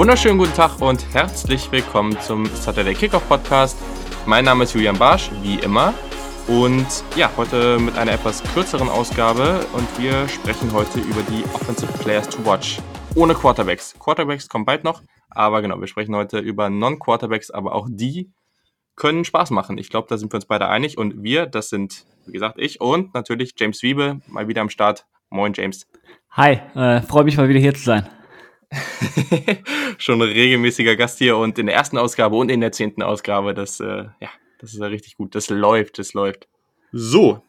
[0.00, 3.76] Wunderschönen guten Tag und herzlich willkommen zum Saturday Kickoff Podcast.
[4.24, 5.92] Mein Name ist Julian Barsch, wie immer.
[6.48, 6.86] Und
[7.16, 12.30] ja, heute mit einer etwas kürzeren Ausgabe und wir sprechen heute über die Offensive Players
[12.30, 12.78] to Watch.
[13.14, 13.94] Ohne Quarterbacks.
[13.98, 18.32] Quarterbacks kommen bald noch, aber genau, wir sprechen heute über Non-Quarterbacks, aber auch die
[18.96, 19.76] können Spaß machen.
[19.76, 20.96] Ich glaube, da sind wir uns beide einig.
[20.96, 25.04] Und wir, das sind, wie gesagt, ich und natürlich James Wiebe, mal wieder am Start.
[25.28, 25.86] Moin, James.
[26.30, 28.08] Hi, äh, freue mich mal wieder hier zu sein.
[29.98, 33.80] Schon regelmäßiger Gast hier und in der ersten Ausgabe und in der zehnten Ausgabe, das,
[33.80, 35.34] äh, ja, das ist ja richtig gut.
[35.34, 36.48] Das läuft, das läuft.
[36.92, 37.42] So,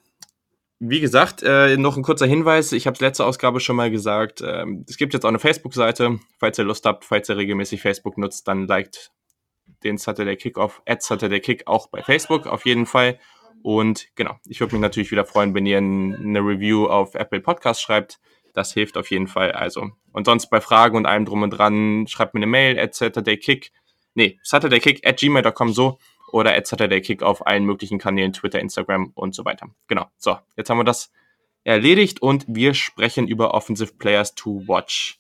[0.84, 2.72] wie gesagt, äh, noch ein kurzer Hinweis.
[2.72, 4.42] Ich habe es letzte Ausgabe schon mal gesagt.
[4.44, 6.20] Ähm, es gibt jetzt auch eine Facebook-Seite.
[6.40, 9.12] Falls ihr Lust habt, falls ihr regelmäßig Facebook nutzt, dann liked
[9.84, 13.20] den Saturday Kickoff, at Saturday Kick auch bei Facebook auf jeden Fall.
[13.62, 17.82] Und genau, ich würde mich natürlich wieder freuen, wenn ihr eine Review auf Apple Podcast
[17.82, 18.20] schreibt.
[18.54, 19.52] Das hilft auf jeden Fall.
[19.52, 22.96] Also, und sonst bei Fragen und allem drum und dran, schreibt mir eine Mail at
[22.96, 23.72] saturdaykick,
[24.14, 25.98] nee, saturdaykick at gmail.com so
[26.32, 29.68] oder at saturdaykick auf allen möglichen Kanälen, Twitter, Instagram und so weiter.
[29.88, 30.08] Genau.
[30.18, 31.12] So, jetzt haben wir das
[31.64, 35.20] erledigt und wir sprechen über Offensive Players to Watch.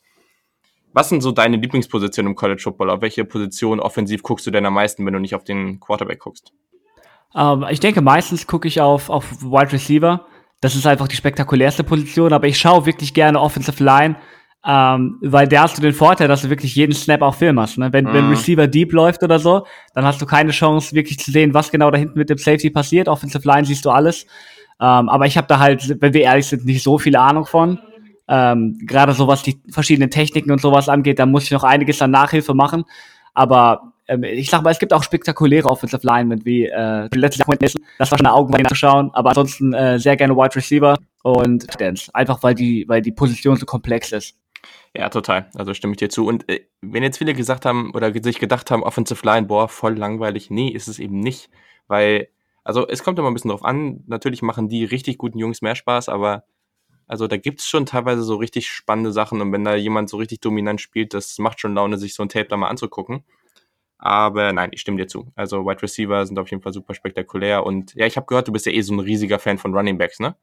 [0.93, 2.89] Was sind so deine Lieblingspositionen im College Football?
[2.89, 6.19] Auf welche Position offensiv guckst du denn am meisten, wenn du nicht auf den Quarterback
[6.19, 6.51] guckst?
[7.33, 10.25] Ähm, ich denke, meistens gucke ich auf, auf Wide Receiver.
[10.61, 14.15] Das ist einfach die spektakulärste Position, aber ich schaue wirklich gerne Offensive Line,
[14.63, 17.79] ähm, weil da hast du den Vorteil, dass du wirklich jeden Snap auch filmen hast.
[17.79, 17.91] Ne?
[17.91, 18.13] Wenn, mhm.
[18.13, 21.71] wenn Receiver deep läuft oder so, dann hast du keine Chance, wirklich zu sehen, was
[21.71, 23.07] genau da hinten mit dem Safety passiert.
[23.07, 24.27] Offensive Line siehst du alles.
[24.79, 27.79] Ähm, aber ich habe da halt, wenn wir ehrlich sind, nicht so viel Ahnung von.
[28.27, 32.01] Ähm, Gerade so was die verschiedenen Techniken und sowas angeht, da muss ich noch einiges
[32.03, 32.83] an Nachhilfe machen.
[33.33, 37.57] Aber ähm, ich sag mal, es gibt auch spektakuläre Offensive Linemen, wie äh, letztes Jahr
[37.97, 42.13] das war schon eine Augenweide anzuschauen, aber ansonsten äh, sehr gerne Wide Receiver und Dance.
[42.13, 44.35] Einfach weil die, weil die Position so komplex ist.
[44.95, 45.49] Ja, total.
[45.55, 46.25] Also stimme ich dir zu.
[46.27, 49.97] Und äh, wenn jetzt viele gesagt haben oder sich gedacht haben, Offensive Line, boah, voll
[49.97, 51.49] langweilig, nee, ist es eben nicht.
[51.87, 52.27] Weil,
[52.63, 55.75] also es kommt immer ein bisschen drauf an, natürlich machen die richtig guten Jungs mehr
[55.75, 56.43] Spaß, aber
[57.07, 60.39] also da gibt's schon teilweise so richtig spannende Sachen und wenn da jemand so richtig
[60.39, 63.23] dominant spielt, das macht schon Laune, sich so ein Tape da mal anzugucken.
[64.01, 65.31] Aber nein, ich stimme dir zu.
[65.35, 67.63] Also Wide Receiver sind auf jeden Fall super spektakulär.
[67.63, 69.97] Und ja, ich habe gehört, du bist ja eh so ein riesiger Fan von Running
[69.97, 70.35] Backs, ne?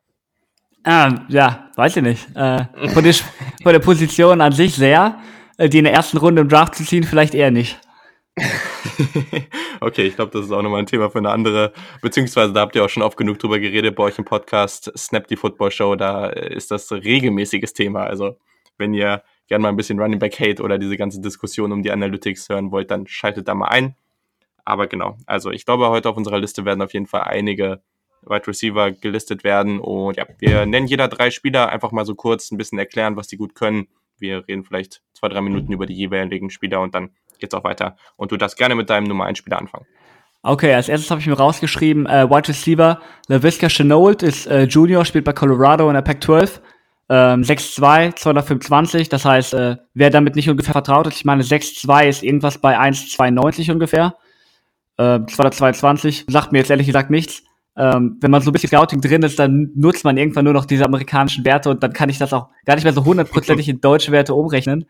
[0.84, 2.36] Ähm, ja, weiß ich nicht.
[2.36, 5.18] Äh, von, der, von der Position an sich sehr.
[5.58, 7.78] Äh, die in der ersten Runde im Draft zu ziehen, vielleicht eher nicht.
[9.80, 12.76] okay, ich glaube, das ist auch nochmal ein Thema für eine andere, beziehungsweise da habt
[12.76, 15.97] ihr auch schon oft genug drüber geredet bei euch im Podcast Snap die Football Show,
[15.97, 18.04] da ist das regelmäßiges Thema.
[18.04, 18.36] Also
[18.78, 21.91] wenn ihr gerne mal ein bisschen Running Back Hate oder diese ganze Diskussion um die
[21.91, 23.97] Analytics hören wollt, dann schaltet da mal ein.
[24.64, 27.81] Aber genau, also ich glaube, heute auf unserer Liste werden auf jeden Fall einige
[28.22, 29.81] Wide Receiver gelistet werden.
[29.81, 33.28] Und ja, wir nennen jeder drei Spieler einfach mal so kurz ein bisschen erklären, was
[33.28, 33.88] die gut können.
[34.19, 37.97] Wir reden vielleicht zwei, drei Minuten über die jeweiligen Spieler und dann geht's auch weiter.
[38.16, 39.86] Und du darfst gerne mit deinem Nummer 1 Spieler anfangen.
[40.42, 45.04] Okay, als erstes habe ich mir rausgeschrieben, äh, Wide Receiver, LaVisca Chenault ist äh, Junior,
[45.04, 46.60] spielt bei Colorado in der Pac-12.
[47.10, 52.06] Ähm, 6'2, 225, das heißt, äh, wer damit nicht ungefähr vertraut ist, ich meine, 6'2
[52.06, 54.14] ist irgendwas bei 1,92 ungefähr.
[54.98, 57.42] Äh, 222, sagt mir jetzt ehrlich gesagt nichts.
[57.76, 60.64] Ähm, wenn man so ein bisschen Scouting drin ist, dann nutzt man irgendwann nur noch
[60.64, 63.80] diese amerikanischen Werte und dann kann ich das auch gar nicht mehr so hundertprozentig in
[63.80, 64.84] deutsche Werte umrechnen.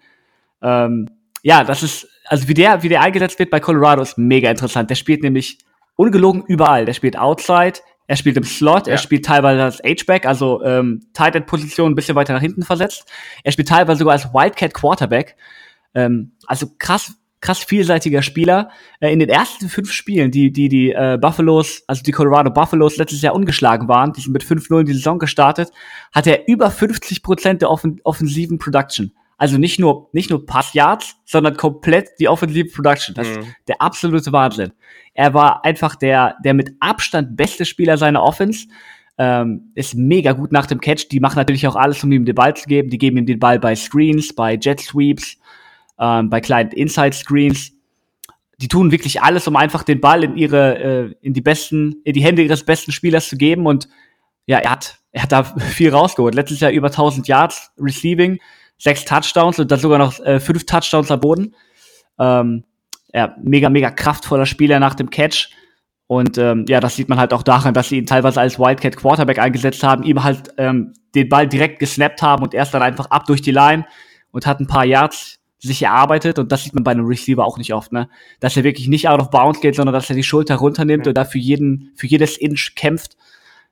[0.62, 1.06] Ähm,
[1.42, 4.90] ja, das ist, also wie der, wie der eingesetzt wird bei Colorado ist mega interessant.
[4.90, 5.58] Der spielt nämlich
[5.96, 6.86] ungelogen überall.
[6.86, 8.94] Der spielt Outside, er spielt im Slot, ja.
[8.94, 12.62] er spielt teilweise als H-Back, also ähm, Tight End Position ein bisschen weiter nach hinten
[12.62, 13.04] versetzt.
[13.44, 15.36] Er spielt teilweise sogar als Wildcat Quarterback.
[15.94, 18.70] Ähm, also krass, krass vielseitiger Spieler.
[19.00, 22.96] Äh, in den ersten fünf Spielen, die die die äh, Buffaloes, also die Colorado Buffaloes
[22.96, 25.70] letztes Jahr ungeschlagen waren, die sind mit 5-0 in die Saison gestartet,
[26.10, 29.12] hat er über 50 Prozent der offen offensiven Production.
[29.38, 33.14] Also nicht nur, nicht nur Passyards, sondern komplett die Offensive Production.
[33.14, 33.38] Das mhm.
[33.38, 34.73] ist der absolute Wahnsinn.
[35.14, 38.67] Er war einfach der, der mit Abstand beste Spieler seiner Offense.
[39.17, 41.08] Ähm, ist mega gut nach dem Catch.
[41.12, 42.90] Die machen natürlich auch alles, um ihm den Ball zu geben.
[42.90, 45.38] Die geben ihm den Ball bei Screens, bei Jet Sweeps,
[46.00, 47.73] ähm, bei kleinen Inside Screens.
[48.61, 52.12] Die tun wirklich alles, um einfach den Ball in ihre, äh, in die besten, in
[52.12, 53.67] die Hände ihres besten Spielers zu geben.
[53.67, 53.88] Und
[54.46, 56.34] ja, er hat, er hat da viel rausgeholt.
[56.34, 58.41] Letztes Jahr über 1000 Yards Receiving
[58.78, 61.54] sechs Touchdowns und dann sogar noch äh, fünf Touchdowns am Boden.
[62.19, 62.64] Ähm,
[63.12, 65.50] ja, mega, mega kraftvoller Spieler nach dem Catch.
[66.06, 68.96] Und ähm, ja, das sieht man halt auch daran, dass sie ihn teilweise als Wildcat
[68.96, 73.06] Quarterback eingesetzt haben, ihm halt ähm, den Ball direkt gesnappt haben und erst dann einfach
[73.10, 73.84] ab durch die Line
[74.30, 77.58] und hat ein paar Yards sich erarbeitet und das sieht man bei einem Receiver auch
[77.58, 78.08] nicht oft, ne?
[78.38, 81.10] Dass er wirklich nicht out of bounds geht, sondern dass er die Schulter runternimmt ja.
[81.10, 83.16] und da für jeden, für jedes Inch kämpft.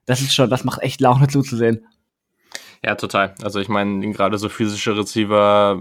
[0.04, 1.86] Das ist schon, das macht echt Laune zuzusehen.
[2.84, 3.34] Ja, total.
[3.42, 5.80] Also ich meine, gerade so physische Receiver,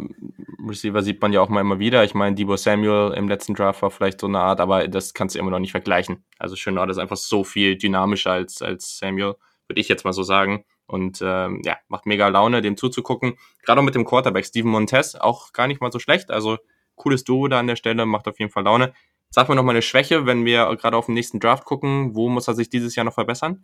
[0.67, 2.03] Receiver sieht man ja auch mal immer wieder.
[2.03, 5.35] Ich meine, Debo Samuel im letzten Draft war vielleicht so eine Art, aber das kannst
[5.35, 6.23] du immer noch nicht vergleichen.
[6.39, 9.35] Also Chenard ist einfach so viel dynamischer als, als Samuel,
[9.67, 10.65] würde ich jetzt mal so sagen.
[10.87, 13.37] Und ähm, ja, macht mega Laune, dem zuzugucken.
[13.63, 16.31] Gerade auch mit dem Quarterback Steven Montez, auch gar nicht mal so schlecht.
[16.31, 16.57] Also
[16.95, 18.93] cooles Duo da an der Stelle, macht auf jeden Fall Laune.
[19.29, 22.15] Sag mir noch mal eine Schwäche, wenn wir gerade auf den nächsten Draft gucken.
[22.15, 23.59] Wo muss er sich dieses Jahr noch verbessern?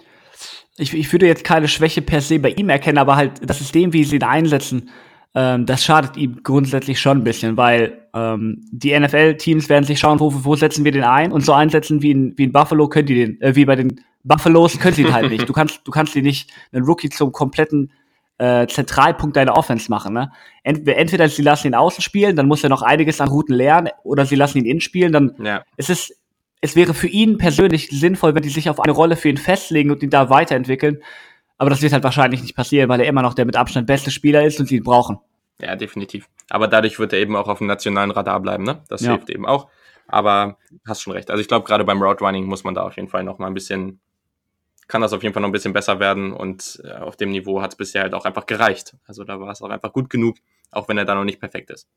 [0.77, 3.93] Ich, ich würde jetzt keine Schwäche per se bei ihm erkennen, aber halt das System,
[3.93, 4.89] wie sie ihn einsetzen,
[5.33, 10.19] ähm, das schadet ihm grundsätzlich schon ein bisschen, weil ähm, die NFL-Teams werden sich schauen,
[10.19, 13.07] wo, wo setzen wir den ein und so einsetzen wie in, wie in Buffalo können
[13.07, 15.47] die den, äh, wie bei den Buffaloes können sie ihn halt nicht.
[15.47, 17.91] Du kannst, du kannst die nicht einen Rookie zum kompletten
[18.41, 20.13] äh, Zentralpunkt deiner Offense machen.
[20.13, 20.31] Ne?
[20.63, 23.89] Entweder, entweder sie lassen ihn außen spielen, dann muss er noch einiges an Routen lernen,
[24.03, 25.63] oder sie lassen ihn innen spielen, dann ja.
[25.77, 26.17] ist es
[26.61, 29.89] es wäre für ihn persönlich sinnvoll, wenn die sich auf eine Rolle für ihn festlegen
[29.89, 31.01] und ihn da weiterentwickeln.
[31.57, 34.11] Aber das wird halt wahrscheinlich nicht passieren, weil er immer noch der mit Abstand beste
[34.11, 35.17] Spieler ist und sie ihn brauchen.
[35.59, 36.29] Ja, definitiv.
[36.49, 38.83] Aber dadurch wird er eben auch auf dem nationalen Radar bleiben, ne?
[38.89, 39.13] Das ja.
[39.13, 39.69] hilft eben auch.
[40.07, 41.31] Aber hast schon recht.
[41.31, 43.47] Also ich glaube, gerade beim Route Running muss man da auf jeden Fall noch mal
[43.47, 43.99] ein bisschen
[44.91, 47.61] kann das auf jeden Fall noch ein bisschen besser werden und äh, auf dem Niveau
[47.61, 48.93] hat es bisher halt auch einfach gereicht.
[49.07, 50.37] Also da war es auch einfach gut genug,
[50.69, 51.87] auch wenn er da noch nicht perfekt ist.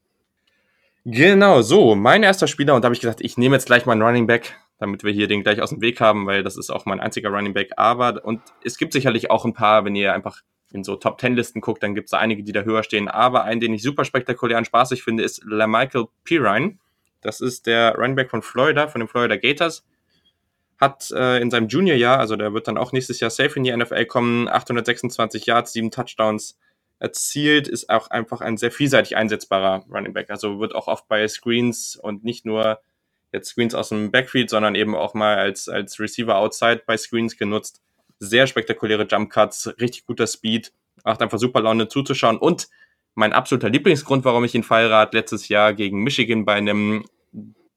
[1.05, 3.93] Genau, so, mein erster Spieler und da habe ich gesagt, ich nehme jetzt gleich mal
[3.93, 6.71] einen Running Back, damit wir hier den gleich aus dem Weg haben, weil das ist
[6.71, 7.73] auch mein einziger Running Back.
[7.77, 10.43] Aber, und es gibt sicherlich auch ein paar, wenn ihr einfach
[10.73, 13.09] in so Top Ten Listen guckt, dann gibt es einige, die da höher stehen.
[13.09, 16.79] Aber einen, den ich super spektakulär und spaßig finde, ist LaMichael Pirine.
[17.21, 19.85] Das ist der Running Back von Florida, von den Florida Gators
[20.81, 23.77] hat äh, in seinem Juniorjahr, also der wird dann auch nächstes Jahr safe in die
[23.77, 26.59] NFL kommen, 826 Yards, sieben Touchdowns
[26.99, 30.31] erzielt, ist auch einfach ein sehr vielseitig einsetzbarer Running Back.
[30.31, 32.81] Also wird auch oft bei Screens und nicht nur
[33.33, 37.37] jetzt Screens aus dem Backfield, sondern eben auch mal als, als Receiver outside bei Screens
[37.37, 37.83] genutzt.
[38.21, 40.73] Sehr spektakuläre Jump Cuts, richtig guter Speed,
[41.05, 42.69] macht einfach super Laune zuzuschauen und
[43.15, 47.05] mein absoluter Lieblingsgrund, warum ich ihn feiere, letztes Jahr gegen Michigan bei einem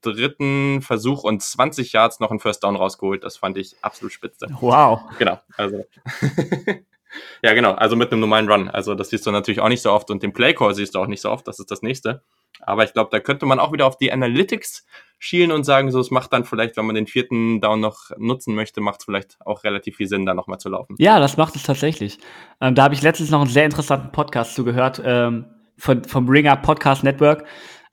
[0.02, 3.24] dritten Versuch und 20 Yards noch einen First Down rausgeholt.
[3.24, 4.48] Das fand ich absolut spitze.
[4.60, 5.02] Wow.
[5.18, 5.86] Genau, also.
[7.42, 8.70] ja, genau, also mit einem normalen Run.
[8.70, 11.08] Also das siehst du natürlich auch nicht so oft und den Playcall siehst du auch
[11.08, 12.24] nicht so oft, das ist das nächste.
[12.62, 14.86] Aber ich glaube, da könnte man auch wieder auf die Analytics
[15.20, 18.56] schielen und sagen, so es macht dann vielleicht, wenn man den vierten Down noch nutzen
[18.56, 20.96] möchte, macht es vielleicht auch relativ viel Sinn, da nochmal zu laufen.
[21.00, 22.20] Ja, das macht es tatsächlich.
[22.62, 25.46] Ähm, da habe ich letztens noch einen sehr interessanten Podcast zugehört ähm,
[25.78, 27.46] von, vom Ringer Podcast Network.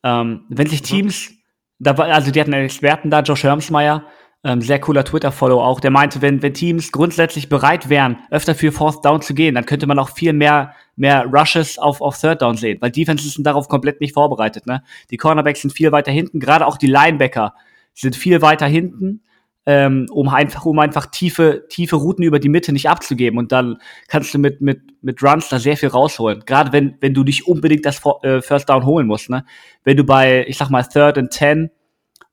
[0.03, 0.87] Ähm, wenn sich mhm.
[0.87, 1.33] Teams
[1.79, 4.05] da war, also die hatten einen Experten da, Josh Hermsmeyer,
[4.44, 8.73] ähm, sehr cooler Twitter-Follow auch, der meinte, wenn, wenn Teams grundsätzlich bereit wären, öfter für
[8.73, 12.43] Fourth Down zu gehen, dann könnte man auch viel mehr, mehr Rushes auf, auf Third
[12.43, 14.67] Down sehen, weil Defenses sind darauf komplett nicht vorbereitet.
[14.67, 14.82] Ne?
[15.11, 17.55] Die Cornerbacks sind viel weiter hinten, gerade auch die Linebacker
[17.94, 19.23] sind viel weiter hinten
[19.66, 23.38] ähm, um einfach, um einfach tiefe, tiefe Routen über die Mitte nicht abzugeben.
[23.38, 23.78] Und dann
[24.08, 26.43] kannst du mit, mit, mit Runs da sehr viel rausholen.
[26.46, 29.44] Gerade wenn, wenn du nicht unbedingt das äh, First Down holen musst, ne?
[29.82, 31.70] Wenn du bei, ich sag mal, Third and Ten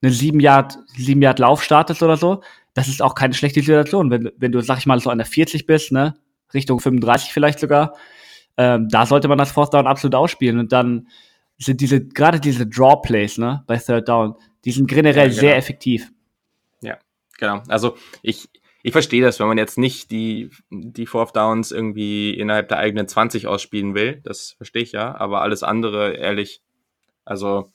[0.02, 2.42] einen sieben Yard, sieben Yard Lauf startest oder so,
[2.74, 4.10] das ist auch keine schlechte Situation.
[4.12, 6.16] Wenn, wenn du, sag ich mal, so an der 40 bist, ne?
[6.54, 7.96] Richtung 35 vielleicht sogar,
[8.58, 10.60] ähm, da sollte man das Fourth Down absolut ausspielen.
[10.60, 11.08] Und dann
[11.58, 14.36] sind diese, gerade diese Draw Plays, ne, bei Third Down,
[14.66, 15.40] die sind generell ja, genau.
[15.40, 16.12] sehr effektiv.
[17.42, 17.64] Genau.
[17.68, 18.50] Also ich,
[18.84, 23.08] ich verstehe das, wenn man jetzt nicht die, die Fourth Downs irgendwie innerhalb der eigenen
[23.08, 24.22] 20 ausspielen will.
[24.24, 25.16] Das verstehe ich ja.
[25.16, 26.62] Aber alles andere, ehrlich,
[27.26, 27.72] also,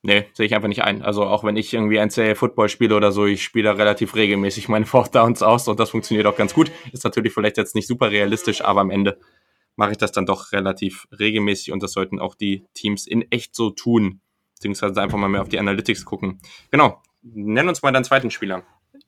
[0.00, 1.02] nee, sehe ich einfach nicht ein.
[1.02, 4.70] Also auch wenn ich irgendwie NCAA Football spiele oder so, ich spiele da relativ regelmäßig
[4.70, 6.72] meine Fourth Downs aus und das funktioniert auch ganz gut.
[6.92, 9.18] Ist natürlich vielleicht jetzt nicht super realistisch, aber am Ende
[9.76, 13.54] mache ich das dann doch relativ regelmäßig und das sollten auch die Teams in echt
[13.54, 14.22] so tun.
[14.54, 16.38] Beziehungsweise einfach mal mehr auf die Analytics gucken.
[16.70, 18.62] Genau, nenn uns mal deinen zweiten Spieler.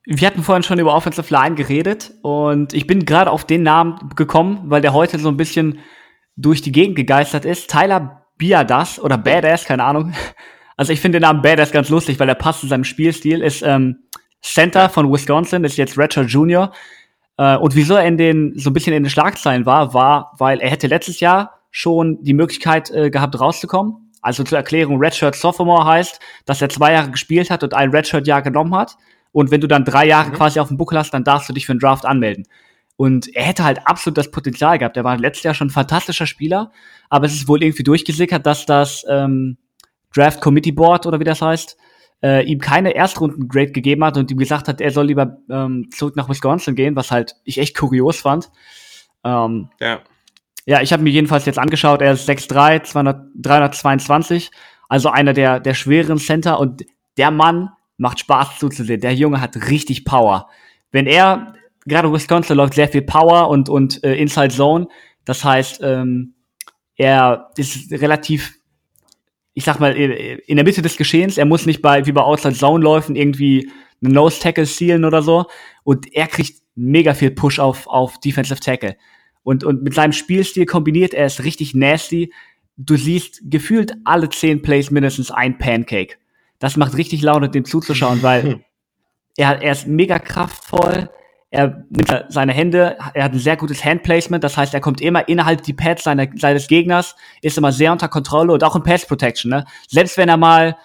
[0.06, 4.11] Wir hatten vorhin schon über Offensive Line geredet und ich bin gerade auf den Namen
[4.16, 5.78] gekommen, weil der heute so ein bisschen
[6.37, 7.71] durch die Gegend gegeistert ist.
[7.71, 10.12] Tyler Biadas oder Badass, keine Ahnung.
[10.76, 13.42] Also ich finde den Namen Badass ganz lustig, weil er passt zu seinem Spielstil.
[13.42, 14.00] Ist ähm,
[14.42, 16.73] Center von Wisconsin, ist jetzt Redshirt Junior.
[17.37, 20.59] Äh, und wieso er in den so ein bisschen in den Schlagzeilen war, war, weil
[20.59, 25.85] er hätte letztes Jahr schon die Möglichkeit äh, gehabt rauszukommen also zur Erklärung, Redshirt Sophomore
[25.85, 28.97] heißt, dass er zwei Jahre gespielt hat und ein Redshirt-Jahr genommen hat.
[29.33, 30.35] Und wenn du dann drei Jahre mhm.
[30.35, 32.47] quasi auf dem Buckel hast, dann darfst du dich für einen Draft anmelden.
[32.97, 34.97] Und er hätte halt absolut das Potenzial gehabt.
[34.97, 36.73] Er war letztes Jahr schon ein fantastischer Spieler,
[37.11, 39.59] aber es ist wohl irgendwie durchgesickert, dass das ähm,
[40.14, 41.76] Draft Committee Board oder wie das heißt,
[42.23, 46.16] äh, ihm keine Erstrunden-Grade gegeben hat und ihm gesagt hat, er soll lieber ähm, zurück
[46.16, 48.50] nach Wisconsin gehen, was halt ich echt kurios fand.
[49.23, 50.00] Ähm, ja.
[50.66, 54.50] Ja, ich habe mir jedenfalls jetzt angeschaut, er ist 6'3, 200, 322,
[54.88, 56.85] also einer der, der schweren Center und
[57.16, 59.00] der Mann macht Spaß zuzusehen.
[59.00, 60.49] Der Junge hat richtig Power.
[60.90, 61.54] Wenn er,
[61.87, 64.88] gerade Wisconsin läuft sehr viel Power und, und äh, Inside Zone,
[65.25, 66.35] Das heißt, ähm,
[66.97, 68.54] er ist relativ,
[69.54, 71.38] ich sag mal, in der Mitte des Geschehens.
[71.38, 73.71] Er muss nicht bei, wie bei Outside Zone läufen, irgendwie
[74.02, 75.47] einen Nose Tackle sealen oder so.
[75.83, 78.97] Und er kriegt mega viel Push auf, auf Defensive Tackle.
[79.44, 82.32] Und, und mit seinem Spielstil kombiniert er es richtig nasty.
[82.76, 86.16] Du siehst gefühlt alle zehn Plays mindestens ein Pancake.
[86.58, 88.64] Das macht richtig Laune, dem zuzuschauen, weil
[89.36, 91.10] er, er ist mega kraftvoll.
[91.50, 95.28] Er nimmt seine Hände, er hat ein sehr gutes Handplacement, das heißt, er kommt immer
[95.28, 99.06] innerhalb die Pads seiner, seines Gegners, ist immer sehr unter Kontrolle und auch in Pass
[99.06, 99.52] Protection.
[99.52, 99.64] Ne?
[99.86, 100.76] Selbst wenn er mal,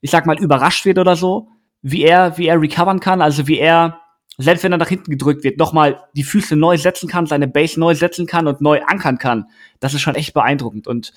[0.00, 1.48] ich sag mal, überrascht wird oder so,
[1.82, 4.03] wie er, wie er recovern kann, also wie er,
[4.36, 7.78] selbst wenn er nach hinten gedrückt wird, nochmal die Füße neu setzen kann, seine Base
[7.78, 9.46] neu setzen kann und neu ankern kann.
[9.80, 10.86] Das ist schon echt beeindruckend.
[10.86, 11.12] Und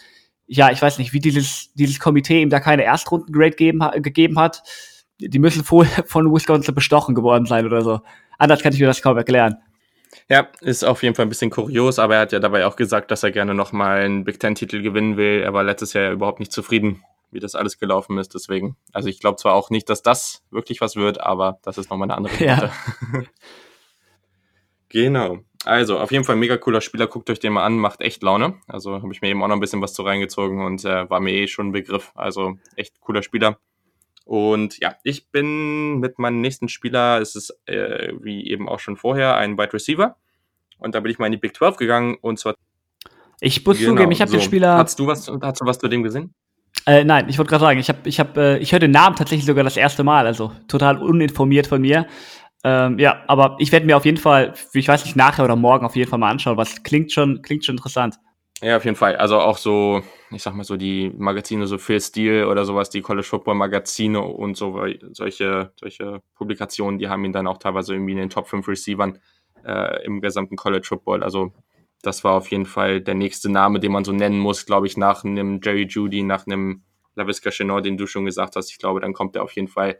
[0.45, 3.55] ja, ich weiß nicht, wie dieses, dieses Komitee ihm da keine Erstrundengrade
[4.01, 4.63] gegeben hat.
[5.19, 8.01] Die müssen vorher von Wisconsin bestochen geworden sein oder so.
[8.37, 9.57] Anders kann ich mir das kaum erklären.
[10.29, 13.11] Ja, ist auf jeden Fall ein bisschen kurios, aber er hat ja dabei auch gesagt,
[13.11, 15.41] dass er gerne nochmal einen Big Ten-Titel gewinnen will.
[15.41, 18.33] Er war letztes Jahr ja überhaupt nicht zufrieden, wie das alles gelaufen ist.
[18.33, 21.89] Deswegen, also ich glaube zwar auch nicht, dass das wirklich was wird, aber das ist
[21.89, 22.45] nochmal eine andere Sache.
[22.45, 22.71] Ja.
[24.89, 25.39] genau.
[25.65, 27.07] Also, auf jeden Fall mega cooler Spieler.
[27.07, 28.55] Guckt euch den mal an, macht echt Laune.
[28.67, 31.19] Also, habe ich mir eben auch noch ein bisschen was zu reingezogen und äh, war
[31.19, 32.11] mir eh schon ein Begriff.
[32.15, 33.57] Also, echt cooler Spieler.
[34.23, 38.97] Und ja, ich bin mit meinem nächsten Spieler, es ist äh, wie eben auch schon
[38.97, 40.15] vorher, ein Wide Receiver.
[40.79, 42.55] Und da bin ich mal in die Big 12 gegangen und zwar.
[43.39, 44.37] Ich muss genau, zugeben, ich habe so.
[44.37, 44.77] den Spieler.
[44.77, 46.33] Hast du was, hast du was zu dem gesehen?
[46.87, 49.17] Äh, nein, ich wollte gerade sagen, ich habe, ich habe, äh, ich höre den Namen
[49.17, 52.07] tatsächlich sogar das erste Mal, also total uninformiert von mir.
[52.63, 55.85] Ähm, ja, aber ich werde mir auf jeden Fall, ich weiß nicht, nachher oder morgen
[55.85, 58.15] auf jeden Fall mal anschauen, was klingt schon, klingt schon interessant.
[58.61, 59.17] Ja, auf jeden Fall.
[59.17, 60.01] Also auch so,
[60.31, 64.21] ich sag mal so die Magazine, so Phil Steele oder sowas, die College Football Magazine
[64.21, 68.47] und so solche, solche Publikationen, die haben ihn dann auch teilweise irgendwie in den Top
[68.47, 69.19] 5 Receivern
[69.65, 71.21] äh, im gesamten College Football.
[71.21, 71.51] Also
[72.07, 74.95] das war auf jeden Fall der nächste Name, den man so nennen muss, glaube ich,
[74.95, 76.83] nach einem Jerry Judy, nach einem
[77.15, 78.71] LaVisca Chenot, den du schon gesagt hast.
[78.71, 79.99] Ich glaube, dann kommt er auf jeden Fall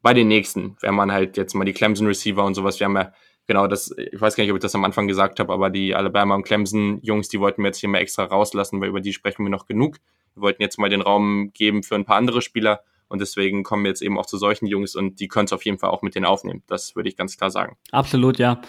[0.00, 2.96] bei den nächsten, wenn man halt jetzt mal die Clemson Receiver und sowas, wir haben
[2.96, 3.12] ja
[3.48, 5.94] genau, das, ich weiß gar nicht, ob ich das am Anfang gesagt habe, aber die
[5.94, 9.12] Alabama und Clemson Jungs, die wollten wir jetzt hier mal extra rauslassen, weil über die
[9.12, 9.96] sprechen wir noch genug.
[10.34, 13.82] Wir wollten jetzt mal den Raum geben für ein paar andere Spieler und deswegen kommen
[13.82, 16.02] wir jetzt eben auch zu solchen Jungs und die können es auf jeden Fall auch
[16.02, 16.62] mit denen aufnehmen.
[16.68, 17.76] Das würde ich ganz klar sagen.
[17.90, 18.60] Absolut, ja.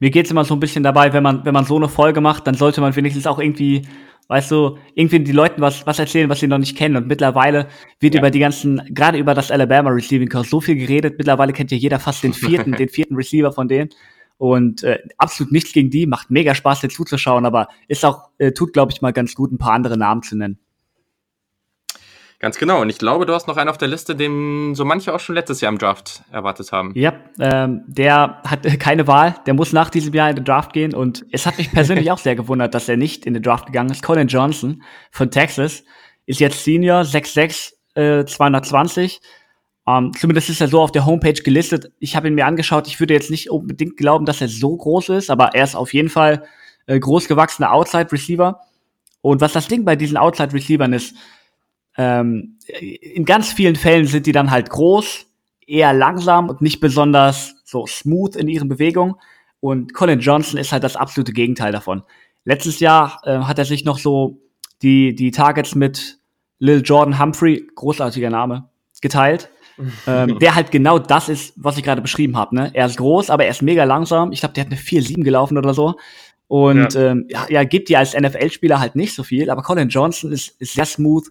[0.00, 2.20] Mir geht es immer so ein bisschen dabei, wenn man, wenn man so eine Folge
[2.20, 3.86] macht, dann sollte man wenigstens auch irgendwie
[4.28, 6.96] weißt du, irgendwie die Leuten was, was erzählen, was sie noch nicht kennen.
[6.96, 8.20] Und mittlerweile wird ja.
[8.20, 11.16] über die ganzen, gerade über das Alabama Receiving Course so viel geredet.
[11.18, 13.90] Mittlerweile kennt ja jeder fast den vierten, den vierten Receiver von denen.
[14.36, 18.52] Und äh, absolut nichts gegen die, macht mega Spaß, dir zuzuschauen, aber ist auch, äh,
[18.52, 20.58] tut, glaube ich, mal ganz gut, ein paar andere Namen zu nennen.
[22.40, 22.80] Ganz genau.
[22.82, 25.34] Und ich glaube, du hast noch einen auf der Liste, den so manche auch schon
[25.34, 26.92] letztes Jahr im Draft erwartet haben.
[26.94, 29.34] Ja, ähm, der hat äh, keine Wahl.
[29.46, 30.94] Der muss nach diesem Jahr in den Draft gehen.
[30.94, 33.90] Und es hat mich persönlich auch sehr gewundert, dass er nicht in den Draft gegangen
[33.90, 34.04] ist.
[34.04, 35.82] Colin Johnson von Texas
[36.26, 39.20] ist jetzt Senior, 6'6, äh, 220.
[39.84, 41.90] Um, ähm, zumindest ist er so auf der Homepage gelistet.
[41.98, 42.86] Ich habe ihn mir angeschaut.
[42.86, 45.92] Ich würde jetzt nicht unbedingt glauben, dass er so groß ist, aber er ist auf
[45.92, 46.44] jeden Fall
[46.86, 48.60] äh, groß gewachsener Outside Receiver.
[49.22, 51.16] Und was das Ding bei diesen Outside Receivern ist,
[51.98, 55.26] ähm, in ganz vielen Fällen sind die dann halt groß,
[55.66, 59.16] eher langsam und nicht besonders so smooth in ihren Bewegungen.
[59.60, 62.02] Und Colin Johnson ist halt das absolute Gegenteil davon.
[62.44, 64.40] Letztes Jahr äh, hat er sich noch so
[64.80, 66.18] die, die Targets mit
[66.60, 68.70] Lil Jordan Humphrey, großartiger Name,
[69.02, 69.50] geteilt
[70.06, 72.54] ähm, der halt genau das ist, was ich gerade beschrieben habe.
[72.54, 72.70] Ne?
[72.74, 74.32] Er ist groß, aber er ist mega langsam.
[74.32, 75.94] Ich glaube, der hat eine 4-7 gelaufen oder so.
[76.48, 77.10] Und ja.
[77.10, 80.60] Ähm, ja, ja, gibt dir als NFL-Spieler halt nicht so viel, aber Colin Johnson ist,
[80.60, 81.26] ist sehr smooth,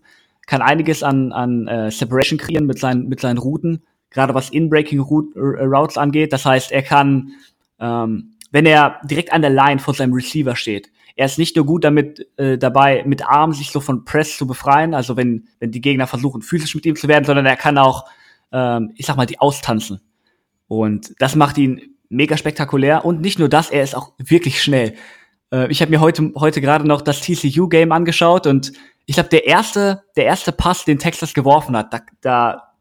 [0.48, 5.00] kann einiges an, an äh, Separation kreieren mit seinen, mit seinen Routen, gerade was In-Breaking
[5.00, 6.34] Routes angeht.
[6.34, 7.34] Das heißt, er kann,
[7.80, 11.66] ähm, wenn er direkt an der Line vor seinem Receiver steht, er ist nicht nur
[11.66, 15.72] gut damit äh, dabei, mit Arm sich so von Press zu befreien, also wenn, wenn
[15.72, 18.06] die Gegner versuchen, physisch mit ihm zu werden, sondern er kann auch
[18.52, 20.02] ähm, ich sag mal, die austanzen.
[20.68, 23.06] Und das macht ihn mega spektakulär.
[23.06, 24.96] Und nicht nur das, er ist auch wirklich schnell.
[25.52, 28.74] Äh, ich habe mir heute, heute gerade noch das TCU-Game angeschaut und
[29.08, 32.74] ich glaube, der erste, der erste Pass, den Texas geworfen hat, da, da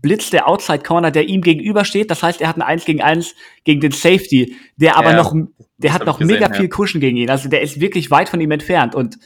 [0.00, 2.10] blitzt der Outside Corner, der ihm gegenübersteht.
[2.10, 5.34] Das heißt, er hat ein 1 gegen 1 gegen den Safety, der aber ja, noch,
[5.76, 6.54] der hat noch gesehen, mega ja.
[6.54, 7.30] viel Cushion gegen ihn.
[7.30, 9.18] Also der ist wirklich weit von ihm entfernt und,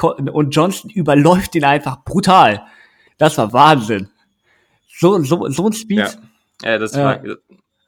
[0.00, 2.62] und Johnson überläuft ihn einfach brutal.
[3.16, 4.08] Das war Wahnsinn.
[4.88, 5.98] So, so, so ein Speed.
[5.98, 6.10] Ja,
[6.64, 7.22] ja das, war,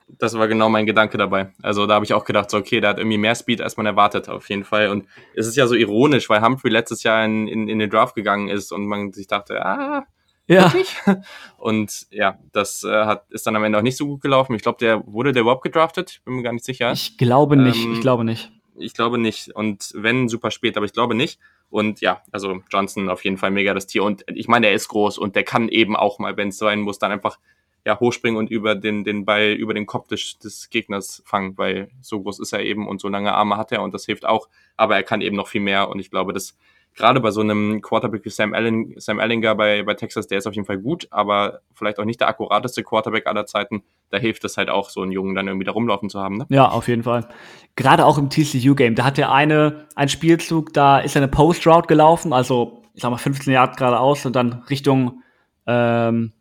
[0.07, 1.53] das war genau mein Gedanke dabei.
[1.63, 3.87] Also da habe ich auch gedacht, so, okay, der hat irgendwie mehr Speed, als man
[3.87, 4.89] erwartet, auf jeden Fall.
[4.89, 8.15] Und es ist ja so ironisch, weil Humphrey letztes Jahr in, in, in den Draft
[8.15, 10.07] gegangen ist und man sich dachte, ah,
[10.47, 10.65] ja.
[10.65, 10.95] Wirklich?
[11.57, 14.55] Und ja, das äh, hat, ist dann am Ende auch nicht so gut gelaufen.
[14.55, 16.21] Ich glaube, der wurde der überhaupt gedraftet?
[16.25, 16.93] Bin mir gar nicht sicher.
[16.93, 17.83] Ich glaube nicht.
[17.83, 18.53] Ähm, ich glaube nicht.
[18.77, 19.55] Ich glaube nicht.
[19.55, 21.41] Und wenn, super spät, aber ich glaube nicht.
[21.71, 24.05] Und ja, also Johnson auf jeden Fall mega das Tier.
[24.05, 26.81] Und ich meine, er ist groß und der kann eben auch mal, wenn es sein
[26.81, 27.39] muss, dann einfach
[27.87, 31.88] ja, hochspringen und über den, den Ball über den Kopf des, des Gegners fangen, weil
[32.00, 34.49] so groß ist er eben und so lange Arme hat er und das hilft auch.
[34.76, 36.57] Aber er kann eben noch viel mehr und ich glaube, dass
[36.95, 40.47] gerade bei so einem Quarterback wie Sam, Allen, Sam Ellinger bei, bei Texas, der ist
[40.47, 43.83] auf jeden Fall gut, aber vielleicht auch nicht der akkurateste Quarterback aller Zeiten.
[44.11, 46.37] Da hilft es halt auch, so einen Jungen dann irgendwie da rumlaufen zu haben.
[46.38, 46.47] Ne?
[46.49, 47.29] Ja, auf jeden Fall.
[47.76, 52.33] Gerade auch im TCU-Game, da hat er eine, ein Spielzug, da ist eine Post-Route gelaufen,
[52.33, 55.23] also ich sag mal 15 Yard geradeaus und dann Richtung,
[55.67, 56.33] ähm,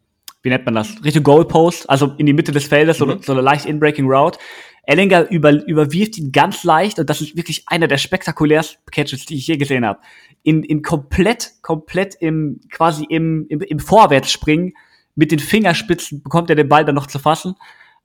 [0.44, 1.04] wie nennt man das?
[1.04, 3.12] Richtung Goalpost, also in die Mitte des Feldes, mhm.
[3.12, 4.38] so, so eine leicht in-breaking Route.
[4.86, 9.38] Ellinger über, überwirft ihn ganz leicht und das ist wirklich einer der spektakulärsten Catches, die
[9.38, 10.00] ich je gesehen habe.
[10.44, 14.74] In, in komplett, komplett im, quasi im, im, im Vorwärtsspringen
[15.16, 17.56] mit den Fingerspitzen bekommt er den Ball dann noch zu fassen.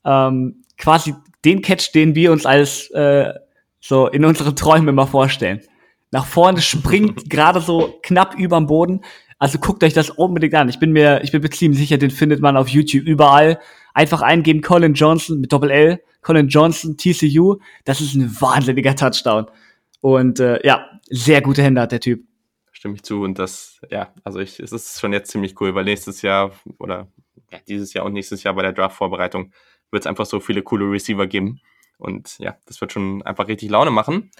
[0.05, 1.15] Ähm, quasi
[1.45, 3.33] den Catch, den wir uns als äh,
[3.81, 5.61] so in unseren Träumen immer vorstellen.
[6.13, 9.03] Nach vorne springt gerade so knapp überm Boden.
[9.39, 10.69] Also guckt euch das unbedingt an.
[10.69, 13.61] Ich bin mir, ich bin mir ziemlich sicher, den findet man auf YouTube überall.
[13.95, 19.47] Einfach eingeben Colin Johnson mit Doppel L Colin Johnson, TCU, das ist ein wahnsinniger Touchdown.
[20.01, 22.23] Und äh, ja, sehr gute Hände hat der Typ.
[22.73, 23.23] Stimme ich zu.
[23.23, 27.09] Und das, ja, also ich, es ist schon jetzt ziemlich cool, weil nächstes Jahr oder
[27.51, 29.53] ja, dieses Jahr und nächstes Jahr bei der Draft-Vorbereitung
[29.91, 31.61] wird es einfach so viele coole Receiver geben.
[31.97, 34.31] Und ja, das wird schon einfach richtig Laune machen.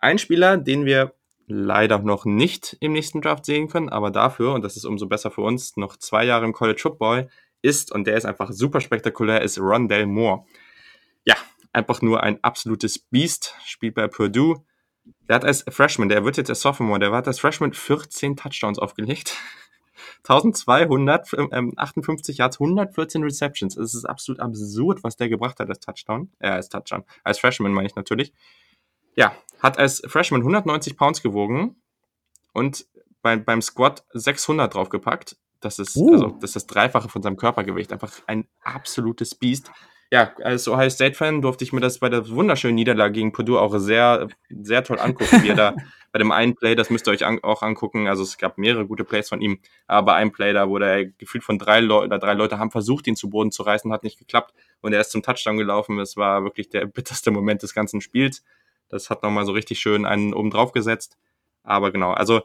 [0.00, 1.14] Ein Spieler, den wir
[1.50, 5.30] leider noch nicht im nächsten Draft sehen können, aber dafür, und das ist umso besser
[5.30, 7.28] für uns, noch zwei Jahre im College Football
[7.62, 10.44] ist, und der ist einfach super spektakulär, ist Rondell Moore
[11.24, 11.36] ja,
[11.72, 14.62] einfach nur ein absolutes Biest, spielt bei Purdue.
[15.28, 18.78] Der hat als Freshman, der wird jetzt als Sophomore, der hat als Freshman 14 Touchdowns
[18.78, 19.36] aufgelegt.
[20.24, 23.76] 1258 Yards, 114 Receptions.
[23.76, 26.30] Es ist absolut absurd, was der gebracht hat als Touchdown.
[26.38, 27.04] Äh, als Touchdown.
[27.22, 28.32] Als Freshman meine ich natürlich.
[29.14, 31.76] Ja, hat als Freshman 190 Pounds gewogen
[32.52, 32.86] und
[33.22, 35.36] bei, beim Squat 600 draufgepackt.
[35.60, 36.12] Das ist, uh.
[36.12, 37.92] also, das ist das Dreifache von seinem Körpergewicht.
[37.92, 39.70] Einfach ein absolutes Biest
[40.12, 43.76] ja, als Ohio State-Fan durfte ich mir das bei der wunderschönen Niederlage gegen Purdue auch
[43.78, 45.76] sehr, sehr toll angucken, wie er da
[46.12, 48.84] bei dem einen Play, das müsst ihr euch an, auch angucken, also es gab mehrere
[48.84, 52.34] gute Plays von ihm, aber ein Play, da wurde er gefühlt von drei Leuten, drei
[52.34, 55.22] Leute haben versucht, ihn zu Boden zu reißen, hat nicht geklappt und er ist zum
[55.22, 56.00] Touchdown gelaufen.
[56.00, 58.42] Es war wirklich der bitterste Moment des ganzen Spiels.
[58.90, 61.16] Das hat nochmal so richtig schön einen oben drauf gesetzt.
[61.62, 62.42] Aber genau, also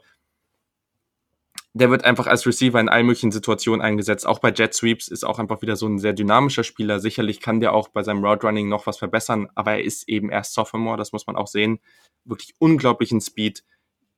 [1.74, 4.26] der wird einfach als Receiver in allen möglichen Situationen eingesetzt.
[4.26, 7.00] Auch bei Jet Sweeps ist auch einfach wieder so ein sehr dynamischer Spieler.
[7.00, 10.30] Sicherlich kann der auch bei seinem Route Running noch was verbessern, aber er ist eben
[10.30, 11.80] erst Sophomore, das muss man auch sehen.
[12.24, 13.62] Wirklich unglaublichen Speed,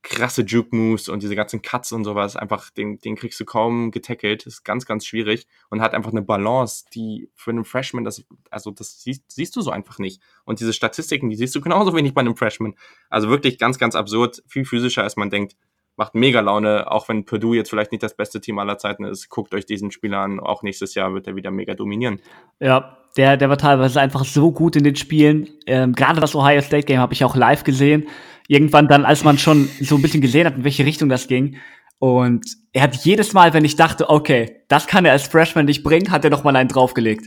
[0.08, 2.36] krasse Juke Moves und diese ganzen Cuts und sowas.
[2.36, 4.46] Einfach, den, den kriegst du kaum getackelt.
[4.46, 8.70] Ist ganz, ganz schwierig und hat einfach eine Balance, die für einen Freshman, das, also
[8.70, 10.22] das siehst, siehst du so einfach nicht.
[10.44, 12.74] Und diese Statistiken, die siehst du genauso wenig bei einem Freshman.
[13.10, 15.56] Also wirklich ganz, ganz absurd, viel physischer als man denkt
[15.98, 19.28] macht mega Laune, auch wenn Purdue jetzt vielleicht nicht das beste Team aller Zeiten ist.
[19.28, 22.20] Guckt euch diesen Spieler an, auch nächstes Jahr wird er wieder mega dominieren.
[22.60, 25.48] Ja, der, der war teilweise einfach so gut in den Spielen.
[25.66, 28.06] Ähm, Gerade das Ohio State Game habe ich auch live gesehen.
[28.48, 31.58] Irgendwann dann, als man schon so ein bisschen gesehen hat, in welche Richtung das ging.
[32.00, 35.84] Und er hat jedes Mal, wenn ich dachte, okay, das kann er als Freshman nicht
[35.84, 37.26] bringen, hat er noch mal einen draufgelegt.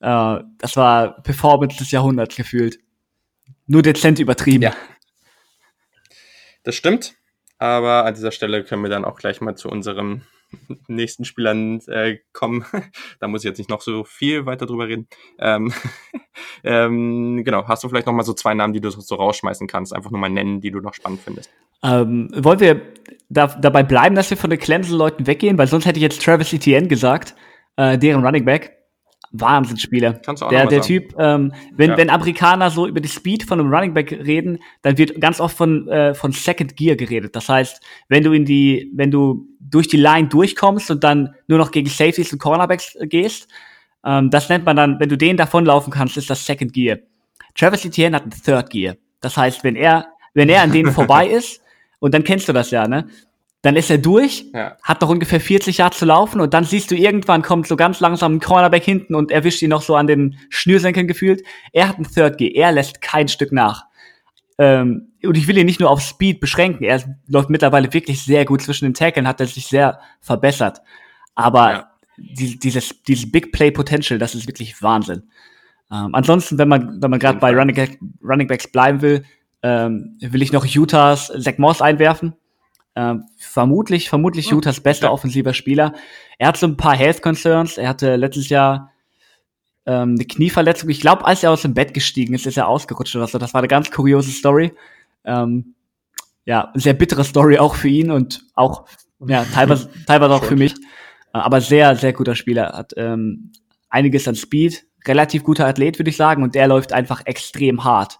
[0.00, 2.78] Äh, das war Performance des Jahrhunderts gefühlt.
[3.66, 4.62] Nur dezent übertrieben.
[4.62, 4.74] Ja.
[6.62, 7.14] Das stimmt.
[7.58, 10.22] Aber an dieser Stelle können wir dann auch gleich mal zu unserem
[10.88, 12.64] nächsten Spielern äh, kommen.
[13.20, 15.08] da muss ich jetzt nicht noch so viel weiter drüber reden.
[15.38, 15.72] Ähm,
[16.64, 19.94] ähm, genau, hast du vielleicht noch mal so zwei Namen, die du so rausschmeißen kannst,
[19.94, 21.50] einfach nur mal nennen, die du noch spannend findest?
[21.82, 22.82] Ähm, wollen wir
[23.28, 25.58] da, dabei bleiben, dass wir von den Clemson-Leuten weggehen?
[25.58, 27.34] Weil sonst hätte ich jetzt Travis Etienne gesagt,
[27.76, 28.83] äh, deren Running Back.
[29.34, 30.14] Wahnsinnsspieler.
[30.14, 31.96] Kannst du auch der, der Typ, ähm, wenn, ja.
[31.96, 35.56] wenn Amerikaner so über die Speed von einem Running Back reden, dann wird ganz oft
[35.56, 37.34] von, äh, von Second Gear geredet.
[37.34, 41.58] Das heißt, wenn du in die, wenn du durch die Line durchkommst und dann nur
[41.58, 43.48] noch gegen Safeties und Cornerbacks äh, gehst,
[44.04, 46.98] ähm, das nennt man dann, wenn du den davonlaufen kannst, ist das Second Gear.
[47.54, 48.94] Travis Etienne hat ein Third Gear.
[49.20, 51.60] Das heißt, wenn er, wenn er an denen vorbei ist,
[51.98, 53.08] und dann kennst du das ja, ne?
[53.64, 54.76] Dann ist er durch, ja.
[54.82, 57.98] hat noch ungefähr 40 Jahre zu laufen und dann siehst du irgendwann kommt so ganz
[57.98, 61.42] langsam ein Cornerback hinten und erwischt ihn noch so an den Schnürsenkeln gefühlt.
[61.72, 63.86] Er hat ein Third G, er lässt kein Stück nach.
[64.58, 68.44] Ähm, und ich will ihn nicht nur auf Speed beschränken, er läuft mittlerweile wirklich sehr
[68.44, 70.82] gut zwischen den Tackeln, hat er sich sehr verbessert.
[71.34, 71.90] Aber ja.
[72.18, 75.22] die, dieses, dieses Big Play Potential, das ist wirklich Wahnsinn.
[75.90, 79.24] Ähm, ansonsten, wenn man, wenn man gerade bei Running, Running Backs bleiben will,
[79.62, 82.34] ähm, will ich noch Utahs Zach Moss einwerfen
[82.94, 85.94] äh, vermutlich, vermutlich Utahs bester offensiver Spieler.
[86.38, 87.78] Er hat so ein paar Health Concerns.
[87.78, 88.92] Er hatte letztes Jahr
[89.86, 90.88] ähm, eine Knieverletzung.
[90.90, 93.38] Ich glaube, als er aus dem Bett gestiegen ist, ist er ausgerutscht oder so.
[93.38, 94.72] Das war eine ganz kuriose Story.
[95.24, 95.74] Ähm,
[96.44, 98.86] ja, sehr bittere Story auch für ihn und auch
[99.26, 100.74] ja, teilweise, teilweise auch für mich.
[101.32, 102.72] Aber sehr, sehr guter Spieler.
[102.72, 103.52] Hat ähm,
[103.88, 108.18] einiges an Speed, relativ guter Athlet, würde ich sagen, und der läuft einfach extrem hart.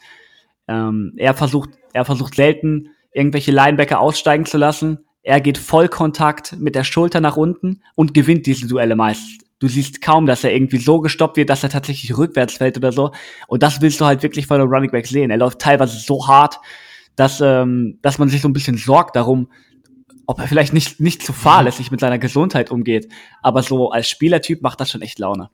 [0.67, 4.98] Ähm, er versucht, er versucht selten, irgendwelche Linebacker aussteigen zu lassen.
[5.22, 9.40] Er geht Vollkontakt mit der Schulter nach unten und gewinnt diese Duelle meist.
[9.59, 12.92] Du siehst kaum, dass er irgendwie so gestoppt wird, dass er tatsächlich rückwärts fällt oder
[12.92, 13.12] so.
[13.46, 15.31] Und das willst du halt wirklich von einem Running Back sehen.
[15.31, 16.61] Er läuft teilweise so hart,
[17.16, 19.48] dass, ähm, dass man sich so ein bisschen sorgt darum,
[20.27, 23.09] ob er vielleicht nicht, nicht zu fahrlässig mit seiner Gesundheit umgeht.
[23.40, 25.48] Aber so als Spielertyp macht das schon echt Laune.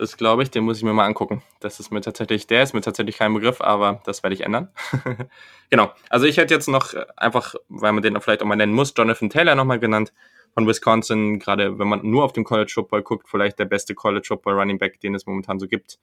[0.00, 1.42] Das glaube ich, den muss ich mir mal angucken.
[1.60, 4.70] Das ist mir tatsächlich, der ist mir tatsächlich kein Begriff, aber das werde ich ändern.
[5.70, 5.92] genau.
[6.08, 9.28] Also ich hätte jetzt noch einfach, weil man den vielleicht auch mal nennen muss, Jonathan
[9.28, 10.14] Taylor nochmal genannt
[10.54, 14.24] von Wisconsin, gerade wenn man nur auf den College Football guckt, vielleicht der beste College
[14.26, 15.98] Football Running Back, den es momentan so gibt,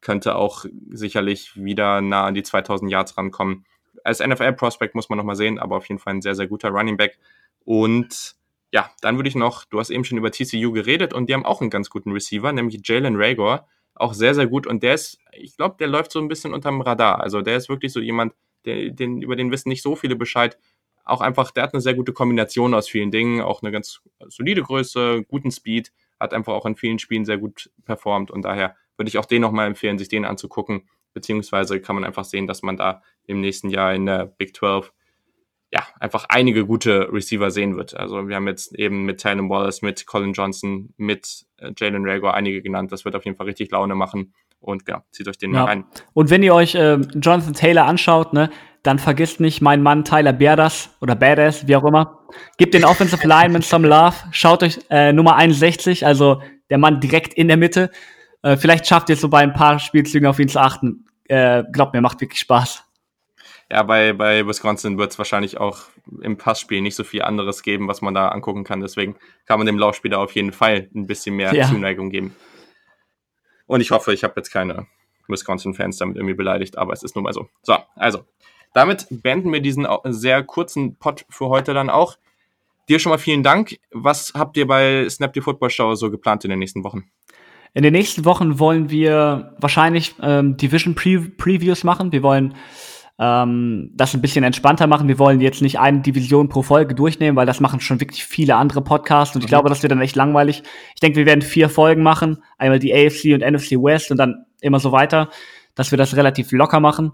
[0.00, 3.64] könnte auch sicherlich wieder nah an die 2000 Yards rankommen.
[4.04, 6.68] Als NFL Prospect muss man nochmal sehen, aber auf jeden Fall ein sehr, sehr guter
[6.68, 7.18] Running Back.
[7.64, 8.36] Und
[8.72, 11.44] ja, dann würde ich noch, du hast eben schon über TCU geredet und die haben
[11.44, 13.66] auch einen ganz guten Receiver, nämlich Jalen Rager.
[13.94, 16.80] Auch sehr, sehr gut und der ist, ich glaube, der läuft so ein bisschen unterm
[16.80, 17.20] Radar.
[17.20, 20.58] Also der ist wirklich so jemand, der, den, über den wissen nicht so viele Bescheid.
[21.04, 24.62] Auch einfach, der hat eine sehr gute Kombination aus vielen Dingen, auch eine ganz solide
[24.62, 29.08] Größe, guten Speed, hat einfach auch in vielen Spielen sehr gut performt und daher würde
[29.08, 32.76] ich auch den nochmal empfehlen, sich den anzugucken, beziehungsweise kann man einfach sehen, dass man
[32.76, 34.92] da im nächsten Jahr in der Big 12
[35.72, 37.94] ja, einfach einige gute Receiver sehen wird.
[37.96, 42.34] Also wir haben jetzt eben mit Talon Wallace, mit Colin Johnson, mit äh, Jalen Rager
[42.34, 42.90] einige genannt.
[42.90, 44.34] Das wird auf jeden Fall richtig Laune machen.
[44.58, 45.60] Und ja, zieht euch den ja.
[45.60, 45.84] mal rein.
[46.12, 48.50] Und wenn ihr euch äh, Jonathan Taylor anschaut, ne,
[48.82, 52.18] dann vergisst nicht meinen Mann Tyler Bierdas oder Badass, wie auch immer.
[52.58, 54.16] Gebt den Offensive Lineman some love.
[54.32, 57.90] Schaut euch äh, Nummer 61, also der Mann direkt in der Mitte.
[58.42, 61.06] Äh, vielleicht schafft ihr es so bei ein paar Spielzügen auf ihn zu achten.
[61.28, 62.89] Äh, glaubt mir, macht wirklich Spaß
[63.70, 65.82] ja, bei, bei Wisconsin wird es wahrscheinlich auch
[66.22, 68.80] im Passspiel nicht so viel anderes geben, was man da angucken kann.
[68.80, 71.68] Deswegen kann man dem Laufspieler auf jeden Fall ein bisschen mehr ja.
[71.68, 72.34] Zuneigung geben.
[73.66, 74.86] Und ich hoffe, ich habe jetzt keine
[75.28, 77.48] Wisconsin-Fans damit irgendwie beleidigt, aber es ist nun mal so.
[77.62, 78.24] So, also,
[78.74, 82.18] damit beenden wir diesen sehr kurzen Pod für heute dann auch.
[82.88, 83.78] Dir schon mal vielen Dank.
[83.92, 87.08] Was habt ihr bei Snap the Football Show so geplant in den nächsten Wochen?
[87.72, 92.10] In den nächsten Wochen wollen wir wahrscheinlich ähm, Division Pre Previews machen.
[92.10, 92.56] Wir wollen
[93.20, 95.06] ähm, das ein bisschen entspannter machen.
[95.06, 98.56] Wir wollen jetzt nicht eine Division pro Folge durchnehmen, weil das machen schon wirklich viele
[98.56, 99.50] andere Podcasts und ich mhm.
[99.50, 100.62] glaube, das wird dann echt langweilig.
[100.94, 104.46] Ich denke, wir werden vier Folgen machen, einmal die AFC und NFC West und dann
[104.62, 105.28] immer so weiter,
[105.74, 107.12] dass wir das relativ locker machen.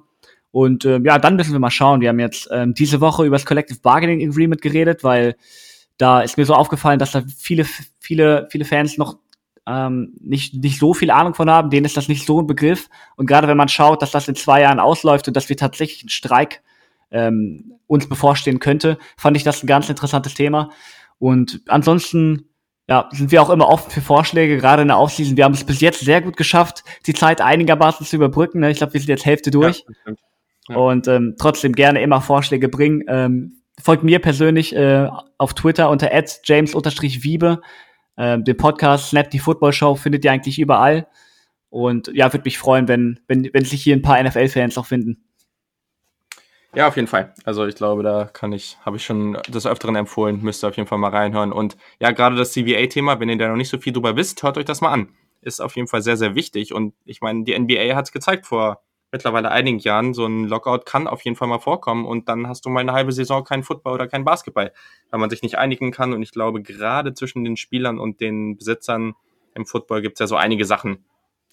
[0.53, 2.01] Und ähm, ja, dann müssen wir mal schauen.
[2.01, 5.35] Wir haben jetzt ähm, diese Woche über das Collective Bargaining Agreement geredet, weil
[5.99, 7.66] da ist mir so aufgefallen, dass da viele,
[7.99, 9.19] viele, viele Fans noch
[9.67, 12.89] ähm, nicht, nicht so viel Ahnung von haben, denen ist das nicht so ein Begriff.
[13.17, 16.03] Und gerade wenn man schaut, dass das in zwei Jahren ausläuft und dass wir tatsächlich
[16.03, 16.63] einen Streik
[17.11, 20.71] ähm, uns bevorstehen könnte, fand ich das ein ganz interessantes Thema.
[21.19, 22.49] Und ansonsten
[22.89, 25.37] ja, sind wir auch immer offen für Vorschläge, gerade in der Offseason.
[25.37, 28.61] Wir haben es bis jetzt sehr gut geschafft, die Zeit einigermaßen zu überbrücken.
[28.61, 28.71] Ne?
[28.71, 29.85] Ich glaube, wir sind jetzt Hälfte durch.
[30.07, 30.13] Ja,
[30.69, 30.77] ja.
[30.77, 33.03] Und ähm, trotzdem gerne immer Vorschläge bringen.
[33.09, 37.61] Ähm, folgt mir persönlich äh, auf Twitter unter james-wiebe.
[38.17, 41.07] Ähm, den Podcast Snap die Football Show findet ihr eigentlich überall.
[41.69, 45.27] Und ja, würde mich freuen, wenn, wenn, wenn sich hier ein paar NFL-Fans auch finden.
[46.75, 47.33] Ja, auf jeden Fall.
[47.45, 50.77] Also ich glaube, da kann ich, habe ich schon des Öfteren empfohlen, müsst ihr auf
[50.77, 51.53] jeden Fall mal reinhören.
[51.53, 54.59] Und ja, gerade das CVA-Thema, wenn ihr da noch nicht so viel drüber wisst, hört
[54.59, 55.09] euch das mal an.
[55.41, 56.75] Ist auf jeden Fall sehr, sehr wichtig.
[56.75, 60.85] Und ich meine, die NBA hat es gezeigt vor mittlerweile einigen Jahren, so ein Lockout
[60.85, 63.62] kann auf jeden Fall mal vorkommen und dann hast du mal eine halbe Saison kein
[63.62, 64.73] Football oder kein Basketball,
[65.11, 66.12] weil man sich nicht einigen kann.
[66.12, 69.14] Und ich glaube, gerade zwischen den Spielern und den Besitzern
[69.55, 71.05] im Football gibt es ja so einige Sachen,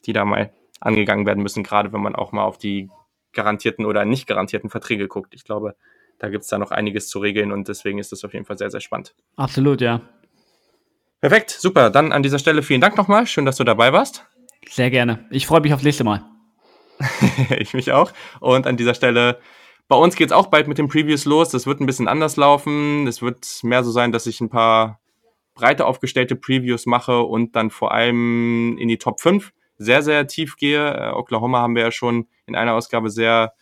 [0.05, 2.89] die da mal angegangen werden müssen, gerade wenn man auch mal auf die
[3.31, 5.33] garantierten oder nicht garantierten Verträge guckt.
[5.33, 5.75] Ich glaube,
[6.19, 8.57] da gibt es da noch einiges zu regeln und deswegen ist das auf jeden Fall
[8.57, 9.15] sehr, sehr spannend.
[9.35, 10.01] Absolut, ja.
[11.21, 11.89] Perfekt, super.
[11.89, 13.25] Dann an dieser Stelle vielen Dank nochmal.
[13.27, 14.25] Schön, dass du dabei warst.
[14.69, 15.25] Sehr gerne.
[15.29, 16.32] Ich freue mich aufs nächste Mal.
[17.57, 18.11] ich mich auch.
[18.39, 19.39] Und an dieser Stelle,
[19.87, 21.49] bei uns geht es auch bald mit den Previews los.
[21.49, 23.07] Das wird ein bisschen anders laufen.
[23.07, 24.99] Es wird mehr so sein, dass ich ein paar
[25.55, 30.55] breiter aufgestellte Previews mache und dann vor allem in die Top 5 sehr, sehr tief
[30.55, 30.93] gehe.
[30.93, 33.53] Äh, Oklahoma haben wir ja schon in einer Ausgabe sehr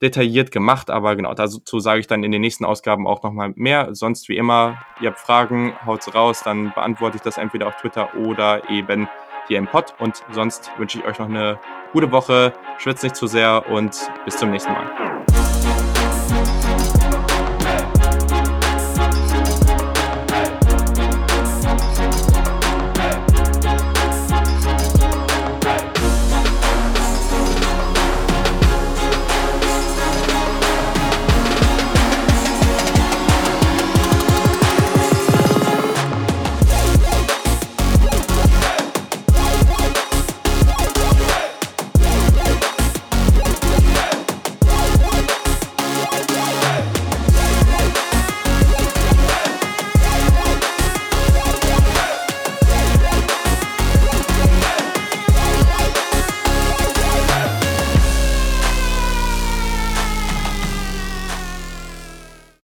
[0.00, 3.94] detailliert gemacht, aber genau, dazu sage ich dann in den nächsten Ausgaben auch nochmal mehr.
[3.94, 8.14] Sonst wie immer, ihr habt Fragen, haut's raus, dann beantworte ich das entweder auf Twitter
[8.14, 9.08] oder eben
[9.48, 9.94] hier im Pod.
[9.98, 11.58] Und sonst wünsche ich euch noch eine
[11.92, 12.52] gute Woche.
[12.78, 15.18] Schwitzt nicht zu sehr und bis zum nächsten Mal.